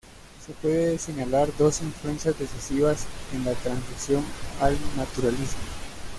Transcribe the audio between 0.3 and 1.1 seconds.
Se pueden